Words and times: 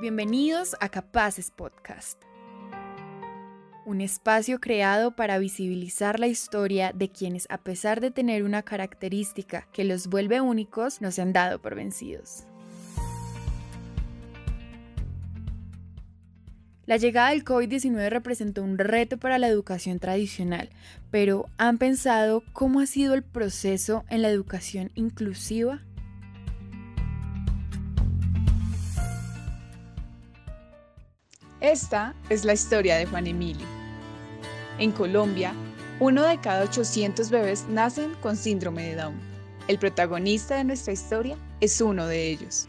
Bienvenidos 0.00 0.76
a 0.80 0.88
Capaces 0.88 1.50
Podcast, 1.50 2.22
un 3.84 4.00
espacio 4.00 4.58
creado 4.58 5.14
para 5.14 5.36
visibilizar 5.36 6.18
la 6.18 6.26
historia 6.26 6.92
de 6.94 7.10
quienes 7.10 7.46
a 7.50 7.58
pesar 7.58 8.00
de 8.00 8.10
tener 8.10 8.44
una 8.44 8.62
característica 8.62 9.68
que 9.74 9.84
los 9.84 10.06
vuelve 10.06 10.40
únicos, 10.40 11.02
no 11.02 11.10
se 11.10 11.20
han 11.20 11.34
dado 11.34 11.60
por 11.60 11.74
vencidos. 11.74 12.44
La 16.86 16.96
llegada 16.96 17.28
del 17.28 17.44
COVID-19 17.44 18.08
representó 18.08 18.62
un 18.62 18.78
reto 18.78 19.18
para 19.18 19.38
la 19.38 19.48
educación 19.48 19.98
tradicional, 19.98 20.70
pero 21.10 21.44
¿han 21.58 21.76
pensado 21.76 22.42
cómo 22.54 22.80
ha 22.80 22.86
sido 22.86 23.12
el 23.12 23.22
proceso 23.22 24.06
en 24.08 24.22
la 24.22 24.30
educación 24.30 24.92
inclusiva? 24.94 25.82
Esta 31.60 32.14
es 32.30 32.46
la 32.46 32.54
historia 32.54 32.96
de 32.96 33.04
Juan 33.04 33.26
Emilio. 33.26 33.66
En 34.78 34.92
Colombia, 34.92 35.52
uno 35.98 36.22
de 36.22 36.40
cada 36.40 36.64
800 36.64 37.28
bebés 37.28 37.66
nacen 37.68 38.14
con 38.22 38.38
síndrome 38.38 38.82
de 38.84 38.94
Down. 38.96 39.20
El 39.68 39.78
protagonista 39.78 40.56
de 40.56 40.64
nuestra 40.64 40.94
historia 40.94 41.36
es 41.60 41.78
uno 41.82 42.06
de 42.06 42.30
ellos. 42.30 42.66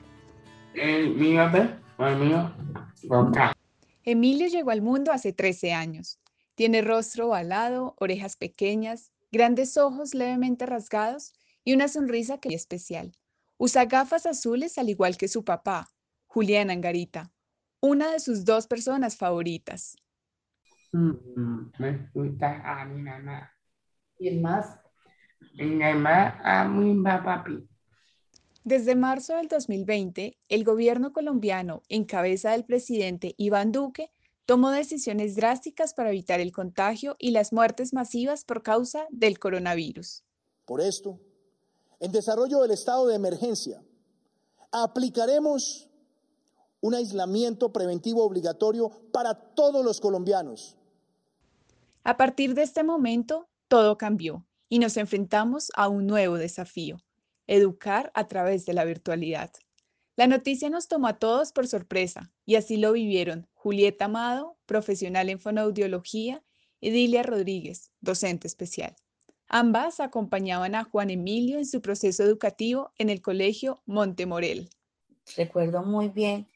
Emilio 4.03 4.47
llegó 4.47 4.71
al 4.71 4.81
mundo 4.81 5.13
hace 5.13 5.31
13 5.31 5.71
años. 5.71 6.19
Tiene 6.55 6.81
rostro 6.81 7.27
ovalado, 7.27 7.95
orejas 7.97 8.35
pequeñas, 8.35 9.13
grandes 9.31 9.77
ojos 9.77 10.13
levemente 10.13 10.65
rasgados 10.65 11.31
y 11.63 11.73
una 11.73 11.87
sonrisa 11.87 12.39
que 12.39 12.49
es 12.49 12.55
especial. 12.55 13.13
Usa 13.57 13.85
gafas 13.85 14.25
azules 14.25 14.77
al 14.77 14.89
igual 14.89 15.15
que 15.15 15.29
su 15.29 15.45
papá, 15.45 15.93
Julián 16.27 16.69
Angarita, 16.69 17.31
una 17.81 18.11
de 18.11 18.19
sus 18.19 18.45
dos 18.45 18.67
personas 18.67 19.17
favoritas. 19.17 19.97
Mm, 20.93 21.71
me 21.79 22.09
gusta 22.13 22.61
a 22.63 22.85
mi 22.85 23.01
mamá. 23.01 23.51
¿Y 24.19 24.27
el 24.27 24.39
más? 24.39 24.79
Mi 25.55 25.75
mamá 25.75 26.39
a 26.43 26.67
mi 26.67 27.03
papi. 27.03 27.67
Desde 28.63 28.95
marzo 28.95 29.35
del 29.35 29.47
2020, 29.47 30.37
el 30.47 30.63
gobierno 30.63 31.11
colombiano, 31.11 31.81
en 31.89 32.05
cabeza 32.05 32.51
del 32.51 32.63
presidente 32.63 33.33
Iván 33.37 33.71
Duque, 33.71 34.11
tomó 34.45 34.69
decisiones 34.69 35.35
drásticas 35.35 35.95
para 35.95 36.09
evitar 36.09 36.39
el 36.39 36.51
contagio 36.51 37.15
y 37.17 37.31
las 37.31 37.53
muertes 37.53 37.91
masivas 37.91 38.43
por 38.43 38.61
causa 38.61 39.07
del 39.09 39.39
coronavirus. 39.39 40.23
Por 40.65 40.81
esto, 40.81 41.19
en 41.99 42.11
desarrollo 42.11 42.61
del 42.61 42.71
estado 42.71 43.07
de 43.07 43.15
emergencia, 43.15 43.83
aplicaremos 44.71 45.90
un 46.81 46.95
aislamiento 46.95 47.71
preventivo 47.71 48.23
obligatorio 48.25 48.89
para 49.11 49.33
todos 49.33 49.85
los 49.85 50.01
colombianos. 50.01 50.75
A 52.03 52.17
partir 52.17 52.55
de 52.55 52.63
este 52.63 52.83
momento, 52.83 53.47
todo 53.67 53.97
cambió 53.97 54.45
y 54.67 54.79
nos 54.79 54.97
enfrentamos 54.97 55.71
a 55.75 55.87
un 55.87 56.07
nuevo 56.07 56.37
desafío 56.37 56.97
educar 57.47 58.11
a 58.15 58.27
través 58.27 58.65
de 58.65 58.73
la 58.73 58.85
virtualidad. 58.85 59.51
La 60.15 60.27
noticia 60.27 60.69
nos 60.69 60.87
tomó 60.87 61.07
a 61.07 61.19
todos 61.19 61.51
por 61.51 61.67
sorpresa 61.67 62.31
y 62.45 62.55
así 62.55 62.77
lo 62.77 62.93
vivieron 62.93 63.47
Julieta 63.53 64.05
Amado, 64.05 64.57
profesional 64.65 65.29
en 65.29 65.39
fonoaudiología, 65.39 66.43
y 66.79 66.89
Dilia 66.89 67.23
Rodríguez, 67.23 67.91
docente 67.99 68.47
especial. 68.47 68.95
Ambas 69.47 69.99
acompañaban 69.99 70.75
a 70.75 70.83
Juan 70.83 71.09
Emilio 71.09 71.57
en 71.57 71.65
su 71.65 71.81
proceso 71.81 72.23
educativo 72.23 72.91
en 72.97 73.09
el 73.09 73.21
colegio 73.21 73.83
Montemorel. 73.85 74.69
Recuerdo 75.35 75.83
muy 75.83 76.09
bien 76.09 76.47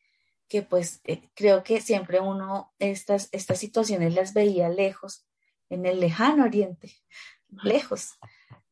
que 0.47 0.61
pues 0.61 1.01
eh, 1.06 1.29
creo 1.33 1.63
que 1.63 1.81
siempre 1.81 2.19
uno 2.19 2.73
estas, 2.79 3.29
estas 3.31 3.59
situaciones 3.59 4.13
las 4.13 4.33
veía 4.33 4.69
lejos, 4.69 5.28
en 5.69 5.85
el 5.85 6.00
lejano 6.00 6.44
oriente, 6.44 6.94
lejos 7.63 8.17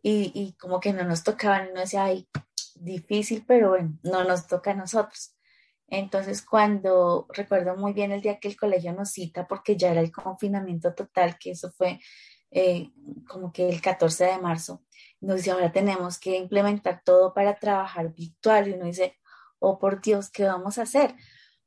y, 0.01 0.55
como 0.59 0.79
que 0.79 0.91
no 0.91 1.03
nos 1.05 1.23
tocaban, 1.23 1.73
no 1.73 1.79
decía, 1.79 2.03
ay, 2.03 2.27
difícil, 2.75 3.45
pero 3.47 3.69
bueno, 3.69 3.97
no 4.03 4.25
nos 4.25 4.47
toca 4.47 4.71
a 4.71 4.75
nosotros. 4.75 5.35
Entonces, 5.87 6.41
cuando 6.41 7.27
recuerdo 7.29 7.77
muy 7.77 7.93
bien 7.93 8.11
el 8.11 8.21
día 8.21 8.39
que 8.39 8.49
el 8.49 8.57
colegio 8.57 8.93
nos 8.93 9.11
cita, 9.11 9.47
porque 9.47 9.77
ya 9.77 9.91
era 9.91 10.01
el 10.01 10.11
confinamiento 10.11 10.93
total, 10.93 11.37
que 11.37 11.51
eso 11.51 11.71
fue 11.71 12.01
eh, 12.51 12.91
como 13.27 13.53
que 13.53 13.69
el 13.69 13.81
14 13.81 14.25
de 14.25 14.37
marzo, 14.39 14.83
nos 15.21 15.37
dice, 15.37 15.51
ahora 15.51 15.71
tenemos 15.71 16.19
que 16.19 16.35
implementar 16.35 17.01
todo 17.05 17.33
para 17.33 17.57
trabajar 17.57 18.13
virtual. 18.13 18.67
Y 18.67 18.73
uno 18.73 18.85
dice, 18.85 19.17
oh 19.59 19.79
por 19.79 20.01
Dios, 20.01 20.29
¿qué 20.29 20.43
vamos 20.43 20.77
a 20.77 20.83
hacer? 20.83 21.15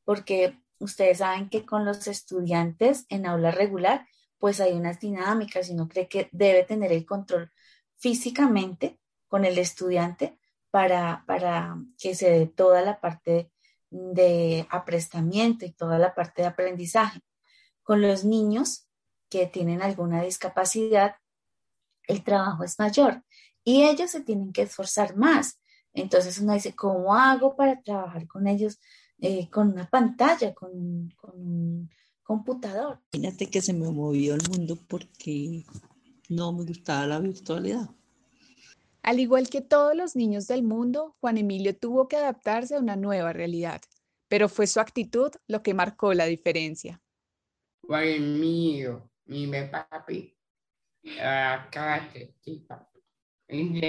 Porque 0.06 0.56
ustedes 0.78 1.18
saben 1.18 1.50
que 1.50 1.66
con 1.66 1.84
los 1.84 2.06
estudiantes 2.06 3.04
en 3.10 3.26
aula 3.26 3.50
regular, 3.50 4.06
pues 4.38 4.60
hay 4.60 4.72
unas 4.72 5.00
dinámicas 5.00 5.68
y 5.68 5.72
uno 5.72 5.88
cree 5.88 6.08
que 6.08 6.28
debe 6.32 6.62
tener 6.62 6.92
el 6.92 7.04
control 7.04 7.50
físicamente 7.96 8.98
con 9.28 9.44
el 9.44 9.58
estudiante 9.58 10.38
para, 10.70 11.24
para 11.26 11.76
que 11.98 12.14
se 12.14 12.30
dé 12.30 12.46
toda 12.46 12.82
la 12.82 13.00
parte 13.00 13.50
de 13.90 14.66
aprestamiento 14.70 15.64
y 15.64 15.72
toda 15.72 15.98
la 15.98 16.14
parte 16.14 16.42
de 16.42 16.48
aprendizaje. 16.48 17.20
Con 17.82 18.00
los 18.00 18.24
niños 18.24 18.88
que 19.28 19.46
tienen 19.46 19.82
alguna 19.82 20.22
discapacidad, 20.22 21.16
el 22.06 22.22
trabajo 22.22 22.62
es 22.62 22.78
mayor 22.78 23.24
y 23.64 23.84
ellos 23.84 24.12
se 24.12 24.20
tienen 24.20 24.52
que 24.52 24.62
esforzar 24.62 25.16
más. 25.16 25.60
Entonces 25.92 26.38
uno 26.38 26.52
dice, 26.52 26.76
¿cómo 26.76 27.14
hago 27.14 27.56
para 27.56 27.80
trabajar 27.80 28.28
con 28.28 28.46
ellos 28.46 28.78
eh, 29.18 29.48
con 29.50 29.72
una 29.72 29.88
pantalla, 29.88 30.54
con, 30.54 31.10
con 31.16 31.40
un 31.40 31.90
computador? 32.22 33.00
Imagínate 33.12 33.48
que 33.48 33.60
se 33.60 33.72
me 33.72 33.90
movió 33.90 34.34
el 34.34 34.42
mundo 34.48 34.78
porque 34.88 35.64
no 36.28 36.52
me 36.52 36.64
gustaba 36.64 37.06
la 37.06 37.18
virtualidad. 37.18 37.90
Al 39.02 39.20
igual 39.20 39.48
que 39.48 39.60
todos 39.60 39.94
los 39.94 40.16
niños 40.16 40.48
del 40.48 40.64
mundo, 40.64 41.16
Juan 41.20 41.38
Emilio 41.38 41.76
tuvo 41.76 42.08
que 42.08 42.16
adaptarse 42.16 42.74
a 42.74 42.80
una 42.80 42.96
nueva 42.96 43.32
realidad, 43.32 43.80
pero 44.28 44.48
fue 44.48 44.66
su 44.66 44.80
actitud 44.80 45.30
lo 45.46 45.62
que 45.62 45.74
marcó 45.74 46.12
la 46.12 46.26
diferencia. 46.26 47.00
Juan 47.82 48.04
Emilio, 48.04 49.08
mi 49.26 49.46
papi, 49.46 50.36
acá 51.20 52.10
muy 53.48 53.80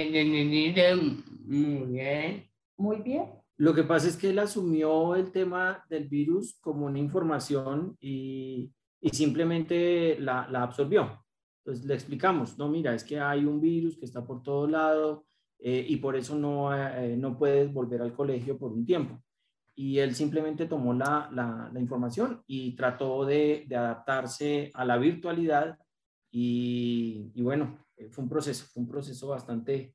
bien. 1.86 2.48
Muy 2.76 3.02
bien. 3.02 3.42
Lo 3.58 3.74
que 3.74 3.82
pasa 3.82 4.08
es 4.08 4.16
que 4.16 4.30
él 4.30 4.38
asumió 4.38 5.14
el 5.14 5.30
tema 5.30 5.84
del 5.90 6.08
virus 6.08 6.58
como 6.60 6.86
una 6.86 6.98
información 6.98 7.96
y, 8.00 8.72
y 9.00 9.10
simplemente 9.10 10.18
la, 10.20 10.48
la 10.48 10.62
absorbió. 10.62 11.24
Entonces 11.64 11.84
le 11.84 11.94
explicamos, 11.94 12.56
no, 12.56 12.68
mira, 12.68 12.94
es 12.94 13.04
que 13.04 13.20
hay 13.20 13.44
un 13.44 13.60
virus 13.60 13.98
que 13.98 14.06
está 14.06 14.24
por 14.24 14.42
todo 14.42 14.66
lado 14.66 15.26
eh, 15.58 15.84
y 15.88 15.96
por 15.96 16.16
eso 16.16 16.36
no, 16.36 16.74
eh, 16.74 17.16
no 17.16 17.36
puedes 17.36 17.72
volver 17.72 18.00
al 18.00 18.14
colegio 18.14 18.56
por 18.56 18.72
un 18.72 18.86
tiempo. 18.86 19.22
Y 19.74 19.98
él 19.98 20.14
simplemente 20.14 20.66
tomó 20.66 20.94
la, 20.94 21.28
la, 21.32 21.78
información 21.80 22.42
y 22.46 22.74
trató 22.74 23.24
de, 23.24 23.64
de, 23.68 23.76
adaptarse 23.76 24.70
a 24.74 24.84
la 24.84 24.96
virtualidad 24.96 25.78
y, 26.30 27.30
y, 27.34 27.42
bueno, 27.42 27.78
eh, 27.96 28.08
fue 28.08 28.24
un 28.24 28.30
proceso, 28.30 28.66
fue 28.72 28.82
un 28.82 28.88
proceso 28.88 29.28
bastante, 29.28 29.94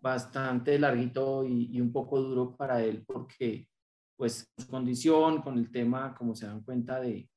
bastante 0.00 0.78
larguito 0.78 1.44
y, 1.44 1.70
y 1.72 1.80
un 1.80 1.92
poco 1.92 2.20
duro 2.20 2.56
para 2.56 2.82
él 2.82 3.04
porque 3.06 3.68
pues 4.16 4.46
su 4.58 4.66
condición, 4.66 5.40
con 5.40 5.56
el 5.56 5.70
tema, 5.70 6.14
como 6.14 6.34
se 6.34 6.46
dan 6.46 6.62
cuenta 6.62 7.00
de, 7.00 7.30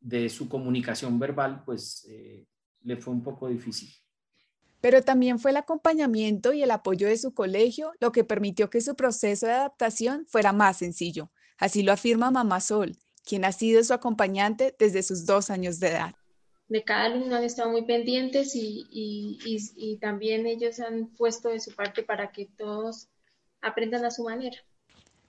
de 0.00 0.28
su 0.28 0.48
comunicación 0.48 1.18
verbal, 1.18 1.62
pues 1.64 2.06
le 2.82 2.96
fue 2.96 3.14
un 3.14 3.22
poco 3.22 3.48
difícil. 3.48 3.88
Pero 4.80 5.02
también 5.02 5.38
fue 5.38 5.52
el 5.52 5.56
acompañamiento 5.56 6.52
y 6.52 6.62
el 6.62 6.70
apoyo 6.70 7.08
de 7.08 7.16
su 7.16 7.32
colegio 7.32 7.92
lo 8.00 8.12
que 8.12 8.22
permitió 8.22 8.68
que 8.68 8.82
su 8.82 8.94
proceso 8.94 9.46
de 9.46 9.52
adaptación 9.52 10.26
fuera 10.26 10.52
más 10.52 10.76
sencillo. 10.78 11.30
Así 11.56 11.82
lo 11.82 11.92
afirma 11.92 12.30
Mamá 12.30 12.60
Sol, 12.60 12.96
quien 13.24 13.44
ha 13.46 13.52
sido 13.52 13.82
su 13.82 13.94
acompañante 13.94 14.76
desde 14.78 15.02
sus 15.02 15.24
dos 15.24 15.48
años 15.48 15.80
de 15.80 15.88
edad. 15.88 16.14
De 16.74 16.82
cada 16.82 17.04
alumno 17.04 17.36
han 17.36 17.44
estado 17.44 17.70
muy 17.70 17.82
pendientes 17.82 18.56
y, 18.56 18.84
y, 18.90 19.38
y 19.76 19.96
también 19.98 20.44
ellos 20.44 20.80
han 20.80 21.06
puesto 21.06 21.50
de 21.50 21.60
su 21.60 21.70
parte 21.70 22.02
para 22.02 22.32
que 22.32 22.46
todos 22.46 23.06
aprendan 23.60 24.04
a 24.04 24.10
su 24.10 24.24
manera. 24.24 24.56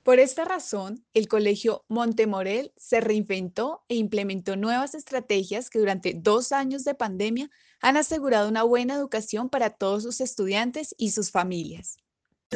Por 0.01 0.17
esta 0.17 0.43
razón, 0.43 1.05
el 1.13 1.27
Colegio 1.27 1.85
Montemorel 1.87 2.73
se 2.77 2.99
reinventó 2.99 3.83
e 3.89 3.93
implementó 3.93 4.55
nuevas 4.55 4.95
estrategias 4.95 5.69
que 5.69 5.77
durante 5.77 6.15
dos 6.15 6.51
años 6.51 6.83
de 6.83 6.95
pandemia 6.95 7.51
han 7.79 7.95
asegurado 7.95 8.49
una 8.49 8.63
buena 8.63 8.95
educación 8.95 9.47
para 9.47 9.69
todos 9.69 10.01
sus 10.01 10.21
estudiantes 10.21 10.95
y 10.97 11.11
sus 11.11 11.29
familias. 11.29 11.97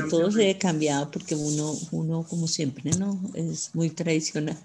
Todo 0.09 0.31
se 0.31 0.49
ha 0.49 0.57
cambiado 0.57 1.11
porque 1.11 1.35
uno, 1.35 1.75
uno 1.91 2.25
como 2.27 2.47
siempre, 2.47 2.89
¿no? 2.97 3.21
Es 3.35 3.69
muy 3.75 3.91
tradicional. 3.91 4.57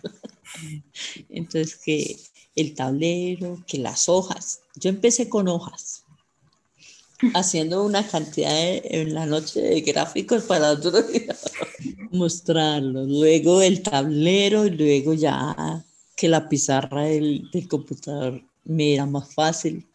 Entonces, 1.29 1.77
que 1.77 2.17
el 2.57 2.75
tablero, 2.75 3.63
que 3.67 3.79
las 3.79 4.09
hojas. 4.09 4.61
Yo 4.77 4.91
empecé 4.91 5.29
con 5.29 5.49
hojas 5.49 6.05
haciendo 7.35 7.85
una 7.85 8.07
cantidad 8.07 8.53
en 8.57 9.15
la 9.15 9.25
noche 9.25 9.61
de 9.61 9.81
gráficos 9.81 10.43
para 10.45 10.73
otro 10.73 11.03
día 11.03 11.35
mostrarlos. 12.11 13.09
Luego 13.09 13.63
el 13.63 13.83
tablero 13.83 14.67
y 14.67 14.71
luego 14.71 15.15
ya 15.15 15.85
que 16.17 16.29
la 16.29 16.49
pizarra 16.49 17.05
del, 17.05 17.51
del 17.51 17.69
computador 17.69 18.43
me 18.65 18.95
era 18.95 19.07
más 19.07 19.33
fácil. 19.35 19.89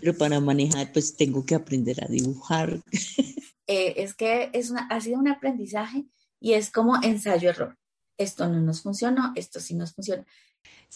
Pero 0.00 0.18
para 0.18 0.40
manejar, 0.40 0.92
pues 0.92 1.16
tengo 1.16 1.44
que 1.44 1.54
aprender 1.54 2.02
a 2.02 2.08
dibujar. 2.08 2.80
Eh, 3.66 4.02
es 4.02 4.12
que 4.12 4.50
es 4.52 4.68
una, 4.68 4.86
ha 4.88 5.00
sido 5.00 5.18
un 5.18 5.26
aprendizaje 5.26 6.04
y 6.38 6.52
es 6.52 6.70
como 6.70 7.02
ensayo-error. 7.02 7.78
Esto 8.18 8.46
no 8.46 8.60
nos 8.60 8.82
funcionó, 8.82 9.32
esto 9.36 9.58
sí 9.58 9.74
nos 9.74 9.94
funciona. 9.94 10.26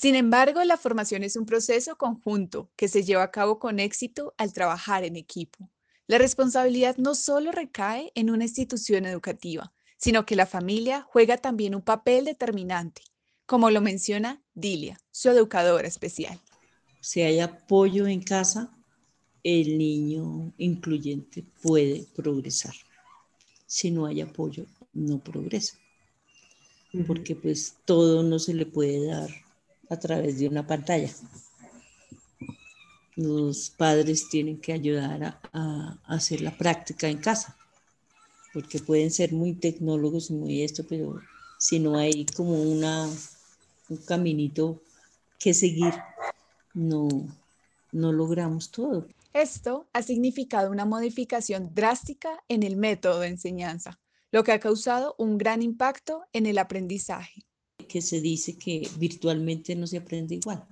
Sin 0.00 0.14
embargo, 0.14 0.62
la 0.62 0.76
formación 0.76 1.24
es 1.24 1.34
un 1.34 1.44
proceso 1.44 1.98
conjunto 1.98 2.70
que 2.76 2.86
se 2.86 3.02
lleva 3.02 3.24
a 3.24 3.32
cabo 3.32 3.58
con 3.58 3.80
éxito 3.80 4.32
al 4.38 4.52
trabajar 4.52 5.02
en 5.02 5.16
equipo. 5.16 5.68
La 6.06 6.18
responsabilidad 6.18 6.96
no 6.98 7.16
solo 7.16 7.50
recae 7.50 8.12
en 8.14 8.30
una 8.30 8.44
institución 8.44 9.06
educativa, 9.06 9.72
sino 9.96 10.24
que 10.24 10.36
la 10.36 10.46
familia 10.46 11.02
juega 11.02 11.36
también 11.36 11.74
un 11.74 11.82
papel 11.82 12.26
determinante, 12.26 13.02
como 13.44 13.70
lo 13.70 13.80
menciona 13.80 14.40
Dilia, 14.54 15.00
su 15.10 15.30
educadora 15.30 15.88
especial. 15.88 16.40
Si 17.00 17.22
hay 17.22 17.40
apoyo 17.40 18.06
en 18.06 18.22
casa, 18.22 18.70
el 19.42 19.78
niño 19.78 20.54
incluyente 20.58 21.44
puede 21.60 22.06
progresar. 22.14 22.74
Si 23.66 23.90
no 23.90 24.06
hay 24.06 24.20
apoyo, 24.20 24.64
no 24.92 25.18
progresa. 25.18 25.76
Porque 27.04 27.34
pues 27.34 27.74
todo 27.84 28.22
no 28.22 28.38
se 28.38 28.54
le 28.54 28.64
puede 28.64 29.04
dar 29.04 29.47
a 29.88 29.96
través 29.98 30.38
de 30.38 30.48
una 30.48 30.66
pantalla. 30.66 31.10
Los 33.16 33.70
padres 33.70 34.28
tienen 34.28 34.60
que 34.60 34.72
ayudar 34.72 35.40
a, 35.52 35.98
hacer 36.06 36.40
la 36.40 36.56
práctica 36.56 37.08
en 37.08 37.18
casa, 37.18 37.56
porque 38.52 38.78
pueden 38.78 39.10
ser 39.10 39.32
muy 39.32 39.54
tecnólogos 39.54 40.30
y 40.30 40.34
muy 40.34 40.62
esto, 40.62 40.84
pero 40.88 41.20
si 41.58 41.80
no 41.80 41.98
hay 41.98 42.24
como 42.26 42.62
una, 42.62 43.08
un 43.88 43.96
caminito 44.06 44.80
que 45.38 45.52
seguir, 45.52 45.94
no, 46.74 47.08
no 47.90 48.12
logramos 48.12 48.70
todo. 48.70 49.06
Esto 49.32 49.88
ha 49.92 50.02
significado 50.02 50.70
una 50.70 50.84
modificación 50.84 51.74
drástica 51.74 52.42
en 52.48 52.62
el 52.62 52.76
método 52.76 53.20
de 53.20 53.28
enseñanza, 53.28 53.98
lo 54.30 54.44
que 54.44 54.52
ha 54.52 54.60
causado 54.60 55.14
un 55.18 55.38
gran 55.38 55.62
impacto 55.62 56.24
en 56.32 56.46
el 56.46 56.58
aprendizaje 56.58 57.47
que 57.88 58.02
se 58.02 58.20
dice 58.20 58.56
que 58.56 58.88
virtualmente 58.98 59.74
no 59.74 59.86
se 59.86 59.96
aprende 59.96 60.36
igual, 60.36 60.62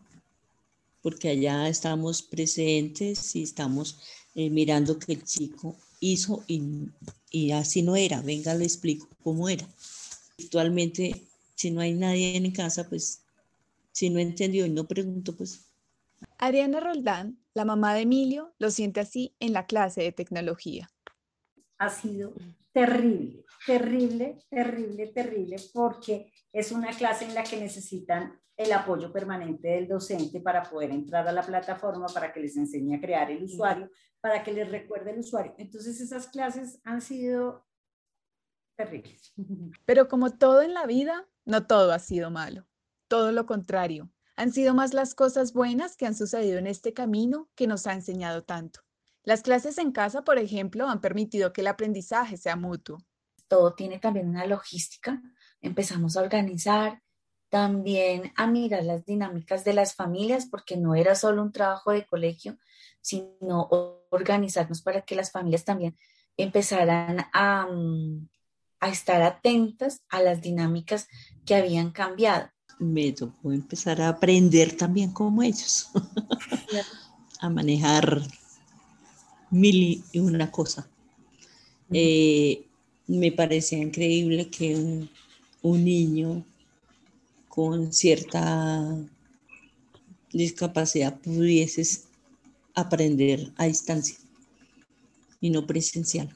porque 1.03 1.31
allá 1.31 1.69
estamos 1.69 2.23
presentes 2.23 3.35
y 3.35 3.43
estamos 3.43 3.99
eh, 4.35 4.51
mirando 4.51 4.99
que 4.99 5.15
el 5.15 5.25
chico 5.25 5.77
hizo 6.01 6.45
y, 6.47 6.63
y 7.31 7.51
así 7.53 7.83
no 7.83 7.97
era, 7.97 8.21
venga, 8.23 8.55
le 8.55 8.65
explico 8.65 9.09
cómo 9.23 9.49
era. 9.49 9.67
Virtualmente, 10.39 11.27
si 11.55 11.71
no 11.71 11.81
hay 11.81 11.95
nadie 11.95 12.37
en 12.37 12.51
casa, 12.53 12.89
pues 12.89 13.23
si 13.93 14.11
no 14.11 14.19
entendió 14.19 14.67
y 14.67 14.71
no 14.71 14.87
preguntó, 14.87 15.35
pues... 15.35 15.63
Ariana 16.39 16.81
Roldán, 16.81 17.39
la 17.55 17.65
mamá 17.65 17.95
de 17.95 18.03
Emilio, 18.03 18.53
lo 18.59 18.71
siente 18.71 19.01
así 19.01 19.33
en 19.41 19.55
la 19.55 19.67
clase 19.67 20.03
de 20.03 20.13
tecnología. 20.13 20.91
Ha 21.79 21.89
sido 21.89 22.33
terrible, 22.73 23.45
terrible, 23.67 24.39
terrible, 24.51 25.07
terrible, 25.09 25.57
porque 25.73 26.33
es 26.53 26.73
una 26.73 26.91
clase 26.91 27.25
en 27.25 27.35
la 27.35 27.45
que 27.45 27.59
necesitan 27.59 28.39
el 28.57 28.73
apoyo 28.73 29.13
permanente 29.13 29.69
del 29.69 29.89
docente 29.89 30.41
para 30.41 30.63
poder 30.63 30.91
entrar 30.91 31.29
a 31.29 31.33
la 31.33 31.43
plataforma, 31.43 32.07
para 32.07 32.33
que 32.33 32.41
les 32.41 32.57
enseñe 32.57 32.95
a 32.95 33.01
crear 33.01 33.31
el 33.31 33.45
usuario, 33.45 33.91
para 34.21 34.43
que 34.43 34.53
les 34.53 34.71
recuerde 34.71 35.11
el 35.11 35.19
usuario. 35.19 35.55
Entonces 35.59 36.01
esas 36.01 36.29
clases 36.29 36.81
han 36.85 37.03
sido 37.03 37.67
terribles. 38.77 39.35
Pero 39.85 40.09
como 40.09 40.31
todo 40.31 40.63
en 40.63 40.75
la 40.75 40.87
vida, 40.87 41.29
no 41.45 41.67
todo 41.67 41.93
ha 41.93 41.99
sido 41.99 42.31
malo. 42.31 42.67
Todo 43.09 43.33
lo 43.33 43.47
contrario. 43.47 44.11
Han 44.37 44.53
sido 44.53 44.75
más 44.75 44.93
las 44.93 45.15
cosas 45.15 45.53
buenas 45.53 45.97
que 45.97 46.07
han 46.07 46.15
sucedido 46.15 46.59
en 46.59 46.67
este 46.67 46.93
camino 46.93 47.49
que 47.55 47.67
nos 47.67 47.87
ha 47.87 47.93
enseñado 47.93 48.45
tanto. 48.45 48.81
Las 49.27 49.43
clases 49.43 49.77
en 49.77 49.93
casa, 49.93 50.23
por 50.23 50.39
ejemplo, 50.39 50.89
han 50.89 51.03
permitido 51.03 51.53
que 51.53 51.61
el 51.61 51.67
aprendizaje 51.67 52.39
sea 52.39 52.57
mutuo. 52.57 53.05
Todo 53.47 53.75
tiene 53.75 53.99
también 53.99 54.29
una 54.29 54.47
logística 54.47 55.21
empezamos 55.61 56.17
a 56.17 56.23
organizar, 56.23 57.03
también 57.49 58.33
a 58.37 58.47
mirar 58.47 58.85
las 58.85 59.05
dinámicas 59.05 59.65
de 59.65 59.75
las 59.75 59.95
familias, 59.95 60.47
porque 60.47 60.77
no 60.77 60.95
era 60.95 61.15
solo 61.15 61.43
un 61.43 61.53
trabajo 61.53 61.93
de 61.93 62.07
colegio, 62.07 62.59
sino 63.01 63.69
organizarnos 64.11 64.83
para 64.83 65.03
que 65.03 65.15
las 65.15 65.31
familias 65.31 65.65
también 65.65 65.97
empezaran 66.37 67.27
a, 67.33 67.67
mm, 67.67 68.29
a 68.81 68.89
estar 68.89 69.23
atentas 69.23 70.03
a 70.09 70.21
las 70.23 70.41
dinámicas 70.41 71.09
que 71.45 71.55
habían 71.55 71.91
cambiado. 71.91 72.49
Me 72.79 73.13
tocó 73.13 73.53
empezar 73.53 74.03
a 74.03 74.09
aprender 74.09 74.77
también 74.77 75.13
como 75.13 75.43
ellos, 75.43 75.91
a 77.41 77.49
manejar 77.49 78.23
mil 79.57 80.05
y 80.13 80.19
una 80.19 80.51
cosa. 80.51 80.89
Eh, 81.93 82.67
me 83.07 83.33
parecía 83.33 83.79
increíble 83.79 84.49
que 84.49 85.09
un 85.63 85.85
niño 85.85 86.45
con 87.49 87.93
cierta 87.93 88.97
discapacidad 90.33 91.19
pudiese 91.21 92.03
aprender 92.75 93.53
a 93.57 93.67
distancia 93.67 94.19
y 95.41 95.51
no 95.51 95.67
presencial. 95.67 96.29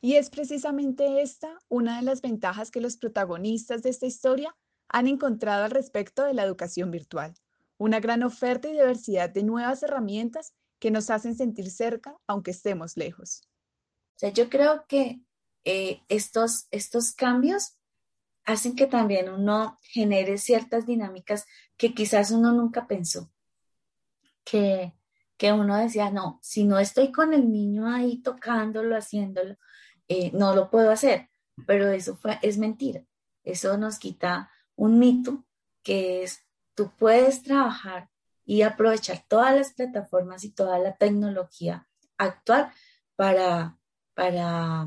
Y 0.00 0.16
es 0.16 0.30
precisamente 0.30 1.22
esta 1.22 1.58
una 1.68 1.96
de 1.96 2.02
las 2.02 2.20
ventajas 2.20 2.70
que 2.70 2.80
los 2.80 2.96
protagonistas 2.96 3.82
de 3.82 3.90
esta 3.90 4.06
historia 4.06 4.54
han 4.88 5.06
encontrado 5.06 5.64
al 5.64 5.70
respecto 5.70 6.24
de 6.24 6.34
la 6.34 6.42
educación 6.42 6.90
virtual. 6.90 7.34
Una 7.78 8.00
gran 8.00 8.22
oferta 8.22 8.68
y 8.68 8.72
diversidad 8.72 9.30
de 9.30 9.44
nuevas 9.44 9.82
herramientas 9.82 10.52
que 10.82 10.90
nos 10.90 11.10
hacen 11.10 11.36
sentir 11.36 11.70
cerca 11.70 12.18
aunque 12.26 12.50
estemos 12.50 12.96
lejos. 12.96 13.48
yo 14.34 14.50
creo 14.50 14.84
que 14.88 15.20
eh, 15.64 16.00
estos, 16.08 16.66
estos 16.72 17.12
cambios 17.12 17.78
hacen 18.44 18.74
que 18.74 18.88
también 18.88 19.30
uno 19.30 19.78
genere 19.80 20.38
ciertas 20.38 20.84
dinámicas 20.84 21.46
que 21.76 21.94
quizás 21.94 22.32
uno 22.32 22.50
nunca 22.50 22.88
pensó. 22.88 23.30
Que, 24.42 24.92
que 25.36 25.52
uno 25.52 25.76
decía, 25.76 26.10
no, 26.10 26.40
si 26.42 26.64
no 26.64 26.80
estoy 26.80 27.12
con 27.12 27.32
el 27.32 27.52
niño 27.52 27.86
ahí 27.86 28.20
tocándolo, 28.20 28.96
haciéndolo, 28.96 29.56
eh, 30.08 30.32
no 30.32 30.52
lo 30.56 30.68
puedo 30.68 30.90
hacer. 30.90 31.30
Pero 31.64 31.92
eso 31.92 32.16
fue, 32.16 32.40
es 32.42 32.58
mentira. 32.58 33.04
Eso 33.44 33.78
nos 33.78 34.00
quita 34.00 34.50
un 34.74 34.98
mito 34.98 35.44
que 35.84 36.24
es, 36.24 36.44
tú 36.74 36.90
puedes 36.98 37.44
trabajar 37.44 38.10
y 38.52 38.60
aprovechar 38.60 39.24
todas 39.28 39.56
las 39.56 39.72
plataformas 39.72 40.44
y 40.44 40.50
toda 40.50 40.78
la 40.78 40.94
tecnología 40.94 41.88
actual 42.18 42.70
para, 43.16 43.78
para, 44.12 44.86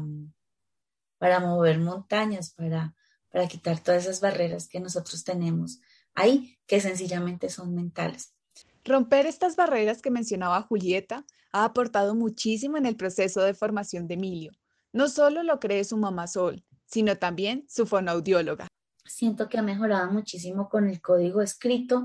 para 1.18 1.40
mover 1.40 1.80
montañas, 1.80 2.52
para, 2.52 2.94
para 3.32 3.48
quitar 3.48 3.80
todas 3.80 4.04
esas 4.04 4.22
barreras 4.22 4.68
que 4.68 4.80
nosotros 4.80 5.24
tenemos 5.24 5.80
ahí, 6.14 6.60
que 6.68 6.80
sencillamente 6.80 7.50
son 7.50 7.74
mentales. 7.74 8.36
Romper 8.84 9.26
estas 9.26 9.56
barreras 9.56 10.04
que 10.04 10.12
mencionaba 10.12 10.62
Julieta 10.62 11.26
ha 11.52 11.66
aportado 11.66 12.14
muchísimo 12.14 12.78
en 12.78 12.86
el 12.86 12.96
proceso 12.96 13.42
de 13.42 13.56
formación 13.56 14.08
de 14.08 14.14
Emilio. 14.14 14.52
No 14.94 15.10
solo 15.10 15.42
lo 15.42 15.60
cree 15.60 15.84
su 15.86 15.98
mamá 15.98 16.28
Sol, 16.28 16.64
sino 16.86 17.18
también 17.18 17.66
su 17.68 17.88
fonoaudióloga. 17.88 18.68
Siento 19.06 19.50
que 19.50 19.58
ha 19.58 19.64
mejorado 19.64 20.12
muchísimo 20.12 20.70
con 20.70 20.88
el 20.88 21.02
código 21.02 21.42
escrito 21.42 22.04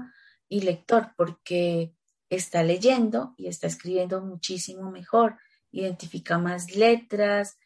y 0.50 0.60
lector 0.60 1.12
porque 1.16 1.94
está 2.28 2.62
leyendo 2.62 3.34
y 3.38 3.46
está 3.46 3.68
escribiendo 3.68 4.20
muchísimo 4.20 4.90
mejor, 4.90 5.38
identifica 5.70 6.38
más 6.38 6.74
letras, 6.76 7.56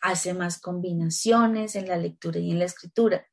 hace 0.00 0.34
más 0.34 0.58
combinaciones 0.58 1.76
en 1.76 1.86
la 1.86 1.96
lectura 1.96 2.40
y 2.40 2.50
en 2.50 2.58
la 2.58 2.64
escritura. 2.64 3.26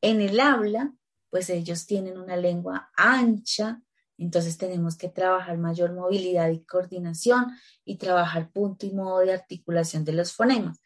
En 0.00 0.20
el 0.20 0.40
habla, 0.40 0.92
pues 1.30 1.50
ellos 1.50 1.86
tienen 1.86 2.18
una 2.18 2.36
lengua 2.36 2.90
ancha, 2.96 3.82
entonces 4.16 4.56
tenemos 4.56 4.96
que 4.96 5.08
trabajar 5.08 5.58
mayor 5.58 5.92
movilidad 5.92 6.50
y 6.50 6.64
coordinación 6.64 7.46
y 7.84 7.98
trabajar 7.98 8.50
punto 8.50 8.86
y 8.86 8.92
modo 8.92 9.20
de 9.20 9.34
articulación 9.34 10.04
de 10.04 10.12
los 10.12 10.32
fonemas. 10.32 10.80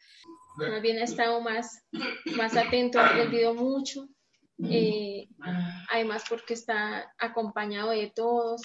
Más 0.57 0.81
bien 0.81 0.99
estado 0.99 1.41
más, 1.41 1.83
más 2.37 2.55
atento, 2.55 2.99
ha 2.99 3.07
aprendido 3.07 3.55
mucho, 3.55 4.07
eh, 4.61 5.27
además 5.89 6.23
porque 6.29 6.53
está 6.53 7.13
acompañado 7.17 7.91
de 7.91 8.11
todos, 8.15 8.61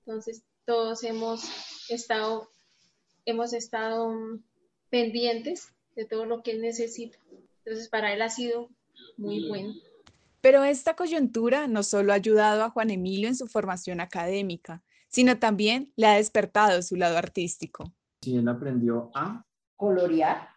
entonces 0.00 0.44
todos 0.64 1.02
hemos 1.04 1.44
estado, 1.88 2.48
hemos 3.24 3.52
estado 3.52 4.14
pendientes 4.90 5.72
de 5.96 6.04
todo 6.04 6.26
lo 6.26 6.42
que 6.42 6.52
él 6.52 6.60
necesita. 6.60 7.18
Entonces, 7.64 7.88
para 7.88 8.12
él 8.12 8.22
ha 8.22 8.28
sido 8.28 8.68
muy 9.16 9.48
bueno. 9.48 9.74
Pero 10.40 10.64
esta 10.64 10.96
coyuntura 10.96 11.66
no 11.66 11.82
solo 11.82 12.12
ha 12.12 12.16
ayudado 12.16 12.62
a 12.62 12.70
Juan 12.70 12.90
Emilio 12.90 13.28
en 13.28 13.36
su 13.36 13.46
formación 13.46 14.00
académica, 14.00 14.82
sino 15.08 15.38
también 15.38 15.92
le 15.96 16.06
ha 16.06 16.14
despertado 16.16 16.82
su 16.82 16.96
lado 16.96 17.18
artístico. 17.18 17.92
Si 18.22 18.36
él 18.36 18.48
aprendió 18.48 19.10
a 19.14 19.44
colorear, 19.76 20.48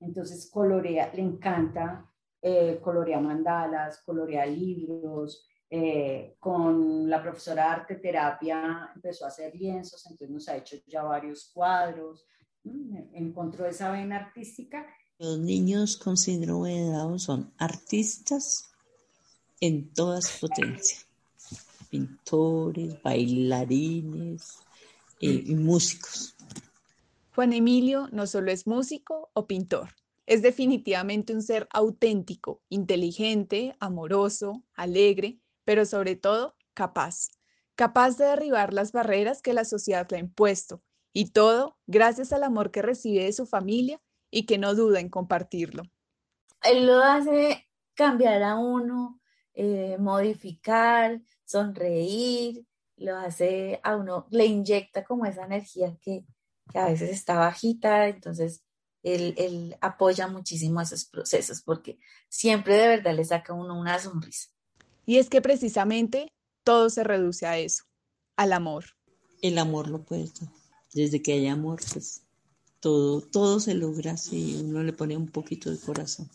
entonces 0.00 0.50
colorea, 0.50 1.12
le 1.14 1.22
encanta 1.22 2.11
eh, 2.42 2.80
colorear 2.82 3.22
mandalas, 3.22 4.02
colorear 4.02 4.48
libros. 4.48 5.46
Eh, 5.74 6.36
con 6.38 7.08
la 7.08 7.22
profesora 7.22 7.64
de 7.64 7.70
arte 7.70 7.94
terapia 7.94 8.90
empezó 8.94 9.24
a 9.24 9.28
hacer 9.28 9.54
lienzos, 9.54 10.04
entonces 10.04 10.28
nos 10.28 10.48
ha 10.48 10.56
hecho 10.56 10.76
ya 10.86 11.02
varios 11.02 11.50
cuadros. 11.54 12.26
Encontró 13.14 13.66
esa 13.66 13.90
vena 13.90 14.16
artística. 14.16 14.86
Los 15.18 15.38
niños 15.38 15.96
con 15.96 16.16
síndrome 16.16 16.82
de 16.82 16.90
Down 16.90 17.18
son 17.18 17.54
artistas 17.56 18.70
en 19.60 19.94
toda 19.94 20.20
su 20.20 20.40
potencia. 20.40 20.98
Pintores, 21.88 23.00
bailarines 23.02 24.58
eh, 25.20 25.42
y 25.46 25.54
músicos. 25.54 26.34
Juan 27.34 27.52
Emilio 27.52 28.08
no 28.12 28.26
solo 28.26 28.50
es 28.50 28.66
músico 28.66 29.30
o 29.32 29.46
pintor, 29.46 29.88
es 30.26 30.42
definitivamente 30.42 31.34
un 31.34 31.42
ser 31.42 31.68
auténtico, 31.72 32.62
inteligente, 32.68 33.76
amoroso, 33.80 34.64
alegre, 34.74 35.40
pero 35.64 35.84
sobre 35.84 36.16
todo 36.16 36.56
capaz. 36.74 37.28
Capaz 37.74 38.16
de 38.16 38.26
derribar 38.26 38.72
las 38.72 38.92
barreras 38.92 39.42
que 39.42 39.54
la 39.54 39.64
sociedad 39.64 40.06
le 40.10 40.18
ha 40.18 40.20
impuesto. 40.20 40.82
Y 41.12 41.30
todo 41.30 41.78
gracias 41.86 42.32
al 42.32 42.44
amor 42.44 42.70
que 42.70 42.82
recibe 42.82 43.24
de 43.24 43.32
su 43.32 43.46
familia 43.46 44.00
y 44.30 44.46
que 44.46 44.58
no 44.58 44.74
duda 44.74 45.00
en 45.00 45.08
compartirlo. 45.08 45.82
Él 46.62 46.86
lo 46.86 47.02
hace 47.02 47.68
cambiar 47.94 48.42
a 48.42 48.56
uno, 48.56 49.20
eh, 49.54 49.96
modificar, 49.98 51.20
sonreír, 51.44 52.64
lo 52.96 53.16
hace 53.16 53.80
a 53.82 53.96
uno, 53.96 54.26
le 54.30 54.46
inyecta 54.46 55.04
como 55.04 55.26
esa 55.26 55.44
energía 55.44 55.96
que, 56.00 56.24
que 56.72 56.78
a 56.78 56.86
veces 56.86 57.10
está 57.10 57.38
bajita, 57.38 58.08
entonces 58.08 58.64
él, 59.02 59.76
apoya 59.80 60.28
muchísimo 60.28 60.80
esos 60.80 61.04
procesos 61.04 61.62
porque 61.62 61.98
siempre 62.28 62.76
de 62.76 62.88
verdad 62.88 63.14
le 63.14 63.24
saca 63.24 63.52
a 63.52 63.56
uno 63.56 63.78
una 63.78 63.98
sonrisa. 63.98 64.48
Y 65.04 65.18
es 65.18 65.28
que 65.28 65.42
precisamente 65.42 66.32
todo 66.64 66.90
se 66.90 67.04
reduce 67.04 67.46
a 67.46 67.58
eso, 67.58 67.84
al 68.36 68.52
amor. 68.52 68.84
El 69.42 69.58
amor 69.58 69.88
lo 69.88 70.04
puede 70.04 70.28
todo. 70.28 70.52
Desde 70.92 71.22
que 71.22 71.32
hay 71.32 71.48
amor, 71.48 71.80
pues 71.92 72.22
todo, 72.80 73.20
todo 73.20 73.58
se 73.60 73.74
logra 73.74 74.16
si 74.16 74.60
uno 74.62 74.82
le 74.82 74.92
pone 74.92 75.16
un 75.16 75.28
poquito 75.28 75.70
de 75.70 75.78
corazón. 75.78 76.30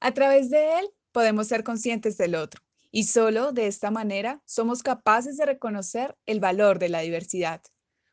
A 0.00 0.14
través 0.14 0.48
de 0.50 0.78
él 0.78 0.88
podemos 1.12 1.48
ser 1.48 1.64
conscientes 1.64 2.16
del 2.16 2.34
otro 2.34 2.62
y 2.90 3.04
solo 3.04 3.52
de 3.52 3.66
esta 3.66 3.90
manera 3.90 4.42
somos 4.46 4.82
capaces 4.82 5.36
de 5.36 5.46
reconocer 5.46 6.16
el 6.26 6.40
valor 6.40 6.78
de 6.78 6.88
la 6.88 7.00
diversidad. 7.00 7.60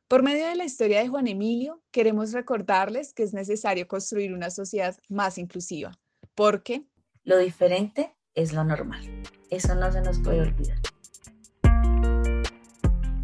Por 0.07 0.21
medio 0.21 0.45
de 0.45 0.55
la 0.55 0.65
historia 0.65 0.99
de 0.99 1.07
Juan 1.07 1.25
Emilio, 1.25 1.81
queremos 1.91 2.31
recordarles 2.31 3.11
que 3.11 3.23
es 3.23 3.33
necesario 3.33 3.87
construir 3.87 4.33
una 4.33 4.51
sociedad 4.51 4.95
más 5.09 5.39
inclusiva, 5.39 5.97
porque 6.35 6.85
lo 7.23 7.39
diferente 7.39 8.15
es 8.35 8.53
lo 8.53 8.63
normal. 8.63 9.01
Eso 9.49 9.73
no 9.73 9.91
se 9.91 10.01
nos 10.01 10.19
puede 10.19 10.41
olvidar. 10.41 10.77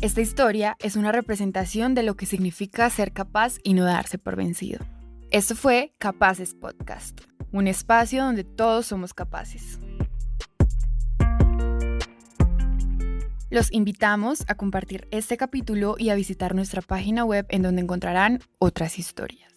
Esta 0.01 0.21
historia 0.21 0.75
es 0.79 0.95
una 0.95 1.11
representación 1.11 1.93
de 1.93 2.01
lo 2.01 2.15
que 2.15 2.25
significa 2.25 2.89
ser 2.89 3.13
capaz 3.13 3.59
y 3.63 3.75
no 3.75 3.83
darse 3.85 4.17
por 4.17 4.35
vencido. 4.35 4.79
Esto 5.29 5.55
fue 5.55 5.93
Capaces 5.99 6.55
Podcast, 6.55 7.21
un 7.51 7.67
espacio 7.67 8.23
donde 8.23 8.43
todos 8.43 8.87
somos 8.87 9.13
capaces. 9.13 9.77
Los 13.51 13.69
invitamos 13.73 14.45
a 14.47 14.55
compartir 14.55 15.09
este 15.11 15.35
capítulo 15.35 15.95
y 15.99 16.09
a 16.09 16.15
visitar 16.15 16.55
nuestra 16.55 16.81
página 16.81 17.25
web 17.25 17.45
en 17.49 17.63
donde 17.63 17.81
encontrarán 17.81 18.39
otras 18.59 18.97
historias. 18.97 19.51